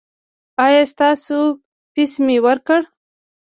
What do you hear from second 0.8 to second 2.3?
ستاسو فیس